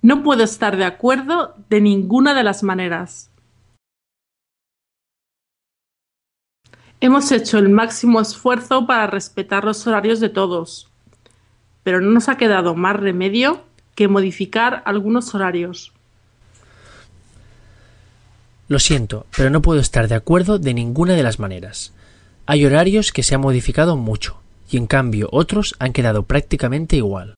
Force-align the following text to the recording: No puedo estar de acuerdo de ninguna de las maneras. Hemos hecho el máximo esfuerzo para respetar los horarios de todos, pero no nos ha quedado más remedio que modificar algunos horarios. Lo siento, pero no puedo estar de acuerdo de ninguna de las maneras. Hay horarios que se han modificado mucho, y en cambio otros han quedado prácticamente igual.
No 0.00 0.22
puedo 0.22 0.44
estar 0.44 0.76
de 0.76 0.84
acuerdo 0.84 1.54
de 1.68 1.80
ninguna 1.80 2.34
de 2.34 2.44
las 2.44 2.62
maneras. 2.62 3.30
Hemos 7.00 7.30
hecho 7.32 7.58
el 7.58 7.68
máximo 7.68 8.20
esfuerzo 8.20 8.86
para 8.86 9.06
respetar 9.06 9.64
los 9.64 9.86
horarios 9.86 10.20
de 10.20 10.28
todos, 10.28 10.88
pero 11.82 12.00
no 12.00 12.10
nos 12.10 12.28
ha 12.28 12.36
quedado 12.36 12.74
más 12.74 12.96
remedio 12.96 13.62
que 13.94 14.08
modificar 14.08 14.82
algunos 14.84 15.34
horarios. 15.34 15.92
Lo 18.68 18.78
siento, 18.78 19.26
pero 19.36 19.50
no 19.50 19.62
puedo 19.62 19.80
estar 19.80 20.08
de 20.08 20.14
acuerdo 20.14 20.58
de 20.58 20.74
ninguna 20.74 21.14
de 21.14 21.22
las 21.22 21.38
maneras. 21.38 21.92
Hay 22.46 22.66
horarios 22.66 23.12
que 23.12 23.22
se 23.22 23.34
han 23.34 23.40
modificado 23.40 23.96
mucho, 23.96 24.40
y 24.70 24.76
en 24.76 24.86
cambio 24.86 25.28
otros 25.32 25.74
han 25.78 25.92
quedado 25.92 26.24
prácticamente 26.24 26.96
igual. 26.96 27.37